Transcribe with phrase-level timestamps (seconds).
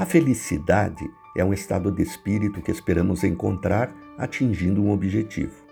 [0.00, 5.62] A felicidade é um estado de espírito que esperamos encontrar atingindo um objetivo.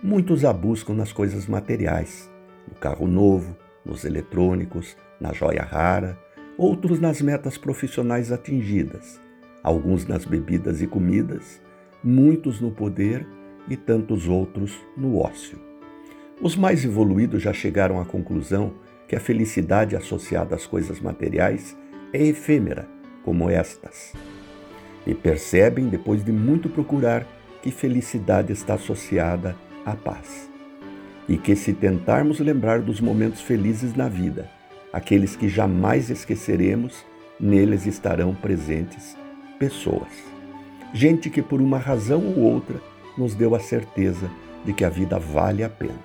[0.00, 2.30] Muitos a buscam nas coisas materiais,
[2.68, 6.16] no carro novo, nos eletrônicos, na joia rara,
[6.56, 9.20] outros nas metas profissionais atingidas,
[9.60, 11.60] alguns nas bebidas e comidas,
[12.00, 13.26] muitos no poder
[13.68, 15.58] e tantos outros no ócio.
[16.40, 18.74] Os mais evoluídos já chegaram à conclusão
[19.08, 21.76] que a felicidade associada às coisas materiais
[22.12, 22.93] é efêmera,
[23.24, 24.12] como estas.
[25.06, 27.26] E percebem, depois de muito procurar,
[27.62, 30.50] que felicidade está associada à paz.
[31.28, 34.50] E que se tentarmos lembrar dos momentos felizes na vida,
[34.92, 37.04] aqueles que jamais esqueceremos,
[37.40, 39.16] neles estarão presentes
[39.58, 40.12] pessoas.
[40.92, 42.80] Gente que por uma razão ou outra
[43.16, 44.30] nos deu a certeza
[44.64, 45.98] de que a vida vale a pena.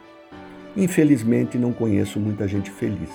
[0.76, 3.10] Infelizmente não conheço muita gente feliz,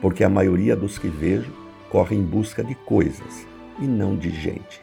[0.00, 1.50] porque a maioria dos que vejo
[1.90, 3.46] corre em busca de coisas
[3.80, 4.80] e não de gente.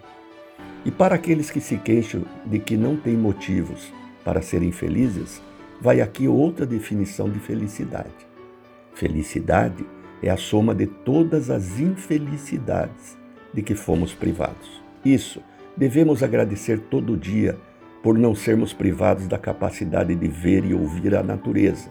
[0.86, 3.92] E para aqueles que se queixam de que não têm motivos
[4.24, 5.42] para serem felizes,
[5.82, 8.28] vai aqui outra definição de felicidade.
[8.94, 9.86] Felicidade
[10.22, 13.18] é a soma de todas as infelicidades
[13.54, 14.82] de que fomos privados.
[15.04, 15.42] Isso
[15.76, 17.58] devemos agradecer todo dia
[18.04, 21.90] por não sermos privados da capacidade de ver e ouvir a natureza,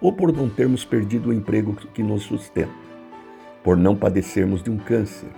[0.00, 2.89] ou por não termos perdido o emprego que nos sustenta,
[3.62, 5.28] por não padecermos de um câncer,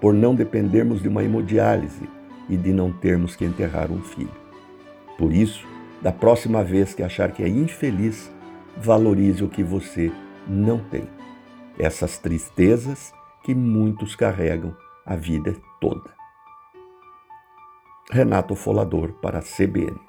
[0.00, 2.08] por não dependermos de uma hemodiálise
[2.48, 4.30] e de não termos que enterrar um filho.
[5.16, 5.66] Por isso,
[6.00, 8.30] da próxima vez que achar que é infeliz,
[8.76, 10.12] valorize o que você
[10.46, 11.08] não tem.
[11.78, 13.12] Essas tristezas
[13.42, 16.10] que muitos carregam a vida toda.
[18.10, 20.07] Renato Folador para a CBN.